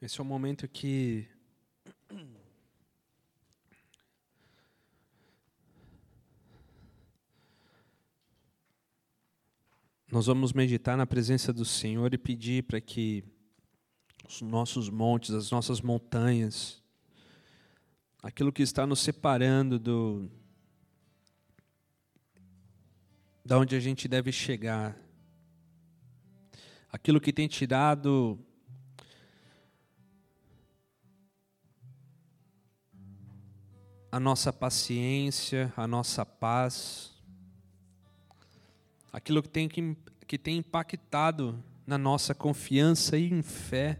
[0.00, 1.26] Esse é o momento que
[10.08, 13.24] nós vamos meditar na presença do Senhor e pedir para que
[14.28, 16.80] os nossos montes, as nossas montanhas,
[18.22, 20.30] aquilo que está nos separando do
[23.44, 24.96] da onde a gente deve chegar.
[26.90, 28.38] Aquilo que tem tirado
[34.10, 37.12] a nossa paciência, a nossa paz,
[39.12, 43.98] aquilo que tem, que, que tem impactado na nossa confiança e em fé,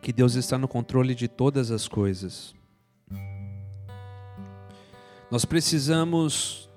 [0.00, 2.54] que Deus está no controle de todas as coisas.
[5.30, 6.69] Nós precisamos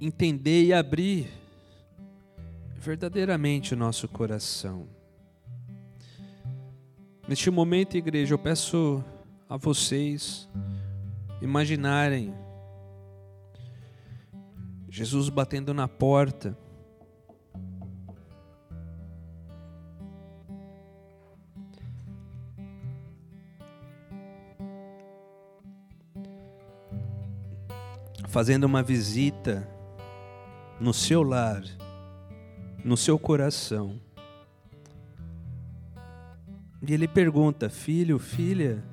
[0.00, 1.28] entender e abrir
[2.76, 4.86] verdadeiramente o nosso coração.
[7.26, 9.04] Neste momento, igreja, eu peço
[9.48, 10.48] a vocês
[11.42, 12.34] imaginarem
[14.88, 16.56] Jesus batendo na porta.
[28.28, 29.68] Fazendo uma visita
[30.80, 31.62] no seu lar,
[32.84, 34.00] no seu coração.
[36.86, 38.84] E ele pergunta: Filho, filha,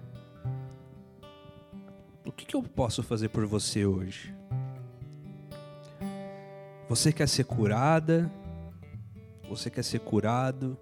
[2.26, 4.34] o que, eu posso fazer por você hoje?
[6.90, 8.32] Você quer ser curada?
[9.50, 10.78] Você quer ser curado?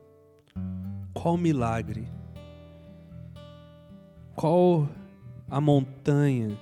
[1.13, 2.07] Qual milagre?
[4.35, 4.87] Qual
[5.49, 6.57] a montanha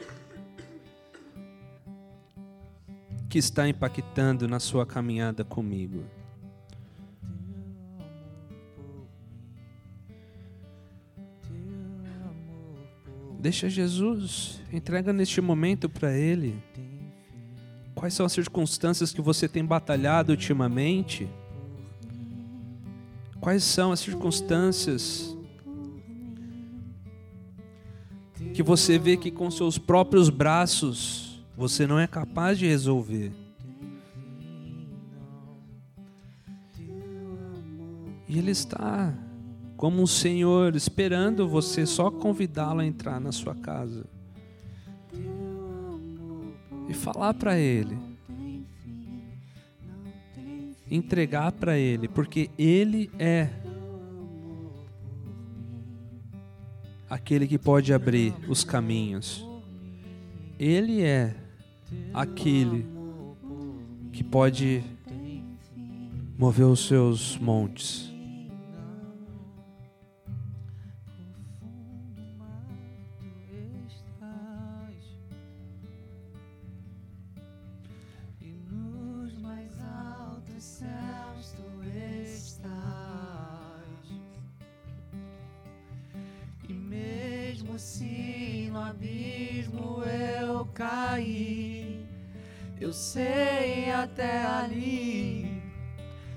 [3.31, 6.03] que está impactando na sua caminhada comigo?
[13.39, 16.61] Deixa Jesus, entrega neste momento para Ele.
[17.95, 21.29] Quais são as circunstâncias que você tem batalhado ultimamente?
[23.39, 25.37] Quais são as circunstâncias
[28.53, 33.31] que você vê que com seus próprios braços você não é capaz de resolver.
[38.27, 39.13] E Ele está
[39.75, 44.05] como um Senhor esperando você só convidá-lo a entrar na sua casa
[46.87, 47.97] e falar para Ele,
[50.89, 53.49] entregar para Ele, porque Ele é
[57.09, 59.45] aquele que pode abrir os caminhos.
[60.57, 61.40] Ele é
[62.13, 62.85] aquele
[64.11, 64.83] que pode
[66.37, 68.11] mover os seus montes.
[91.23, 91.50] E
[92.91, 95.63] eu sei até ali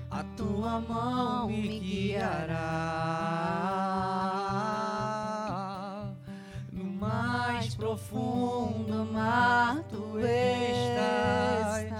[0.09, 2.55] a tua mão me guiará.
[6.71, 11.91] No mais profundo mar tu estás.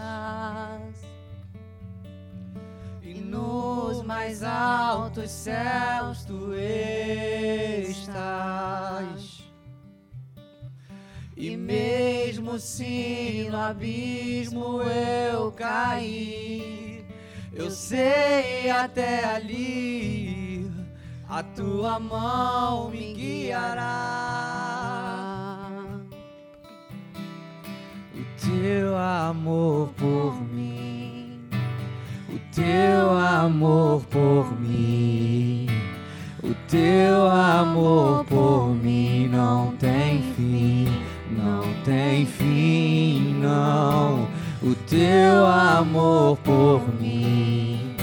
[3.04, 8.06] E nos mais altos céus tu estás.
[11.38, 17.06] E mesmo se no abismo eu caí,
[17.52, 20.72] eu sei até ali
[21.28, 24.46] a tua mão me guiará.
[28.14, 31.50] O teu amor por mim,
[32.30, 35.68] o teu amor por mim,
[36.42, 40.88] o teu amor por mim não tem fim,
[41.46, 44.28] não tem fim, não.
[44.64, 47.96] O teu amor por mim,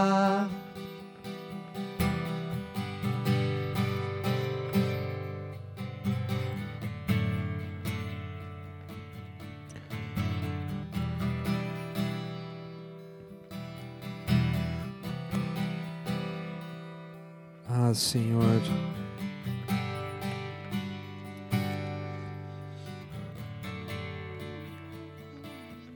[17.87, 18.63] Ah, Senhor.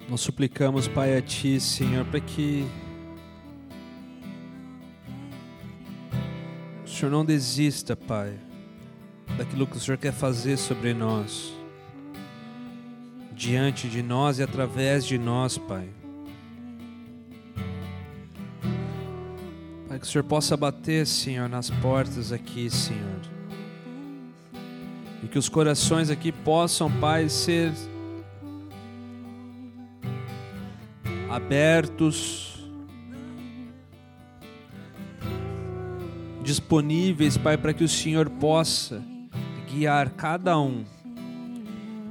[0.06, 2.66] Nós suplicamos, Pai, a Ti, Senhor, para que
[6.84, 8.38] o Senhor não desista, Pai,
[9.38, 11.54] daquilo que o Senhor quer fazer sobre nós,
[13.32, 15.88] diante de nós e através de nós, Pai.
[19.98, 23.20] Que o Senhor possa bater, Senhor, nas portas aqui, Senhor.
[25.22, 27.72] E que os corações aqui possam, Pai, ser
[31.28, 32.58] abertos,
[36.42, 39.02] disponíveis, Pai, para que o Senhor possa
[39.70, 40.84] guiar cada um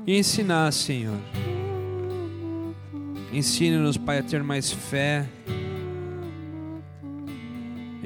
[0.06, 1.18] e ensinar, Senhor.
[3.34, 5.28] Ensine-nos, Pai, a ter mais fé.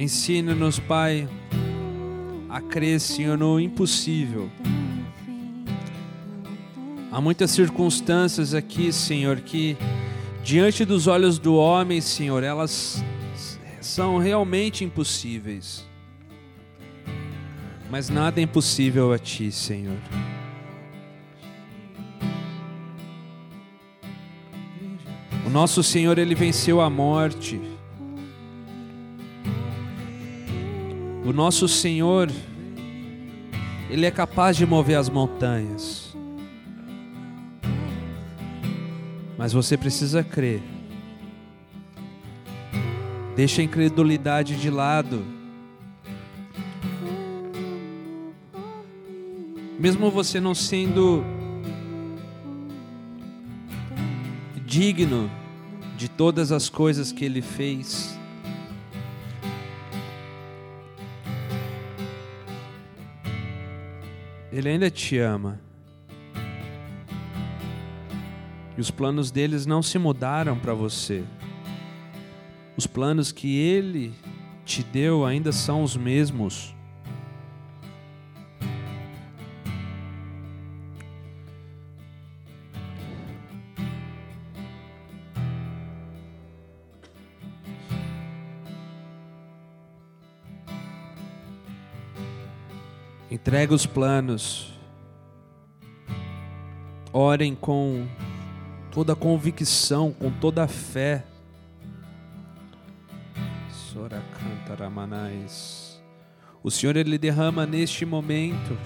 [0.02, 1.30] Ensina-nos, Pai,
[2.50, 4.50] a crer, Senhor, no impossível.
[7.12, 9.78] Há muitas circunstâncias aqui, Senhor, que
[10.44, 13.06] diante dos olhos do homem, Senhor, elas
[13.80, 15.86] são realmente impossíveis.
[17.88, 20.00] Mas nada é impossível a Ti, Senhor.
[25.46, 27.71] O nosso Senhor, Ele venceu a morte.
[31.32, 32.30] O nosso Senhor,
[33.90, 36.14] Ele é capaz de mover as montanhas.
[39.38, 40.62] Mas você precisa crer
[43.34, 45.24] Deixa a incredulidade de lado.
[49.80, 51.24] Mesmo você não sendo
[54.66, 55.32] digno
[55.96, 58.11] de todas as coisas que ele fez,
[64.52, 65.60] ele ainda te ama.
[68.78, 71.24] E os planos deles não se mudaram para você.
[72.76, 74.14] Os planos que ele
[74.66, 76.76] te deu ainda são os mesmos.
[93.52, 94.72] Entrega os planos.
[97.12, 98.08] Orem com
[98.90, 101.26] toda convicção, com toda a fé.
[103.70, 106.02] Soracantaramanais.
[106.64, 108.78] O Senhor ele derrama neste momento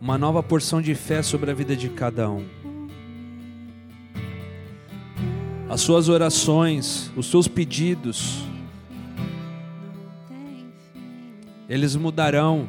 [0.00, 2.44] uma nova porção de fé sobre a vida de cada um.
[5.70, 8.42] As suas orações, os seus pedidos,
[11.72, 12.68] eles mudarão.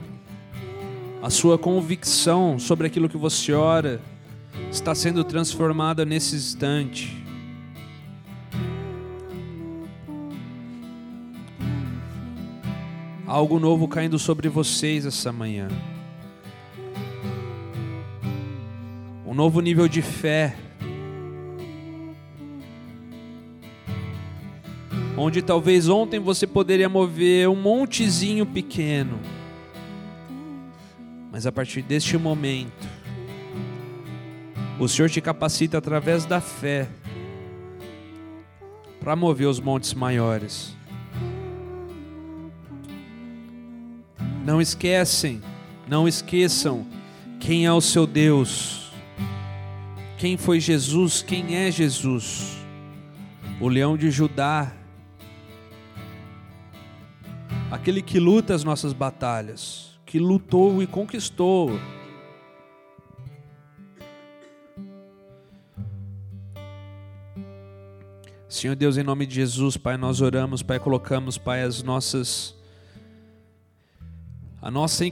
[1.21, 3.99] A sua convicção sobre aquilo que você ora
[4.71, 7.21] está sendo transformada nesse instante.
[13.27, 15.67] Algo novo caindo sobre vocês essa manhã.
[19.25, 20.55] Um novo nível de fé.
[25.17, 29.19] Onde talvez ontem você poderia mover um montezinho pequeno,
[31.31, 32.87] mas a partir deste momento,
[34.79, 36.87] o Senhor te capacita através da fé
[38.99, 40.75] para mover os montes maiores.
[44.45, 45.41] Não esquecem,
[45.87, 46.85] não esqueçam
[47.39, 48.91] quem é o seu Deus,
[50.17, 52.57] quem foi Jesus, quem é Jesus,
[53.59, 54.71] o leão de Judá
[57.83, 61.69] aquele que luta as nossas batalhas, que lutou e conquistou.
[68.47, 72.55] Senhor Deus, em nome de Jesus, Pai, nós oramos, Pai, colocamos, Pai, as nossas
[74.61, 75.03] a nossa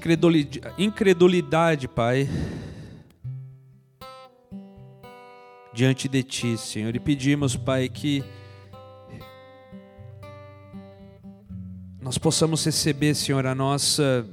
[0.78, 2.30] incredulidade, Pai,
[5.74, 8.24] diante de Ti, Senhor, e pedimos, Pai, que
[12.02, 14.28] nós possamos receber, Senhor, a nossa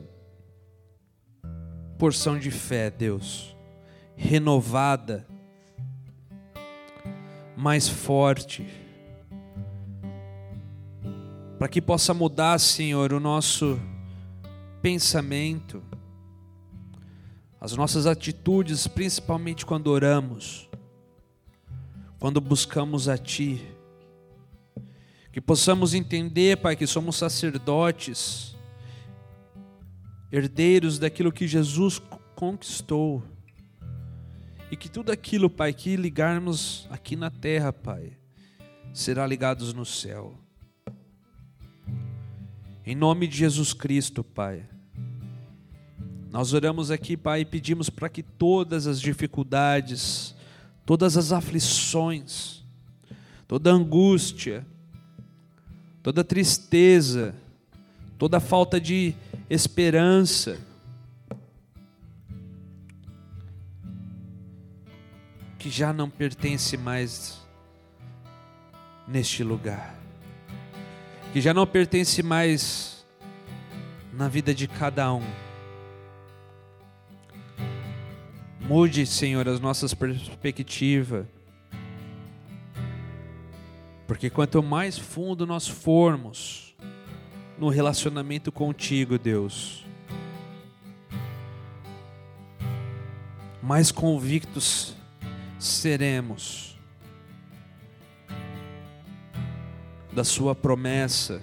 [1.98, 3.54] porção de fé, Deus,
[4.16, 5.26] renovada,
[7.54, 8.66] mais forte,
[11.58, 13.78] para que possa mudar, Senhor, o nosso
[14.80, 15.82] pensamento,
[17.60, 20.70] as nossas atitudes, principalmente quando oramos,
[22.18, 23.77] quando buscamos a Ti
[25.30, 28.56] que possamos entender, Pai, que somos sacerdotes,
[30.32, 32.00] herdeiros daquilo que Jesus
[32.34, 33.22] conquistou.
[34.70, 38.12] E que tudo aquilo, Pai, que ligarmos aqui na terra, Pai,
[38.92, 40.38] será ligados no céu.
[42.84, 44.66] Em nome de Jesus Cristo, Pai.
[46.30, 50.34] Nós oramos aqui, Pai, e pedimos para que todas as dificuldades,
[50.84, 52.62] todas as aflições,
[53.46, 54.66] toda angústia,
[56.08, 57.34] toda tristeza,
[58.16, 59.14] toda falta de
[59.50, 60.58] esperança,
[65.58, 67.46] que já não pertence mais
[69.06, 69.94] neste lugar,
[71.30, 73.06] que já não pertence mais
[74.10, 75.30] na vida de cada um.
[78.62, 81.26] Mude, Senhor, as nossas perspectivas
[84.08, 86.74] porque quanto mais fundo nós formos
[87.58, 89.84] no relacionamento contigo, Deus,
[93.62, 94.96] mais convictos
[95.58, 96.80] seremos
[100.10, 101.42] da Sua promessa,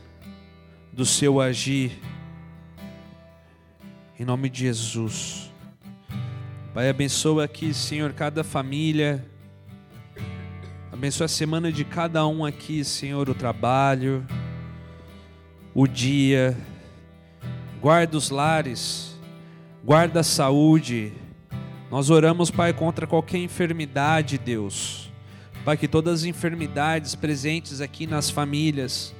[0.91, 2.01] do seu agir,
[4.20, 5.51] em nome de Jesus.
[6.74, 9.24] Pai, abençoa aqui, Senhor, cada família
[11.05, 14.25] Abençoa a semana de cada um aqui, Senhor, o trabalho,
[15.71, 16.57] o dia.
[17.79, 19.15] Guarda os lares,
[19.83, 21.13] guarda a saúde.
[21.91, 25.11] Nós oramos, Pai, contra qualquer enfermidade, Deus.
[25.63, 29.13] Pai, que todas as enfermidades presentes aqui nas famílias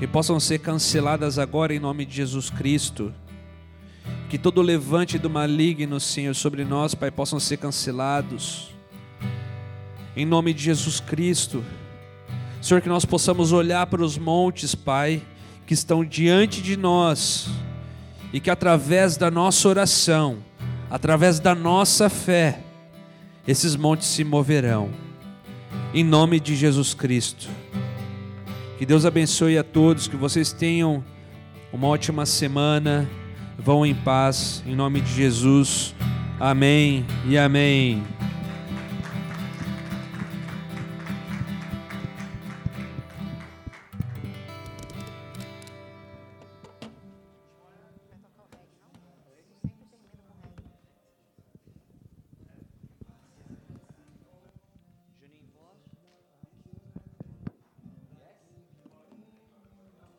[0.00, 3.12] e possam ser canceladas agora em nome de Jesus Cristo.
[4.30, 8.74] Que todo levante do maligno, Senhor, sobre nós, Pai, possam ser cancelados.
[10.16, 11.62] Em nome de Jesus Cristo.
[12.62, 15.20] Senhor, que nós possamos olhar para os montes, Pai,
[15.66, 17.48] que estão diante de nós,
[18.32, 20.38] e que através da nossa oração,
[20.90, 22.60] através da nossa fé,
[23.46, 24.88] esses montes se moverão.
[25.92, 27.48] Em nome de Jesus Cristo.
[28.78, 31.04] Que Deus abençoe a todos, que vocês tenham
[31.70, 33.06] uma ótima semana.
[33.58, 35.94] Vão em paz, em nome de Jesus.
[36.40, 38.02] Amém e amém.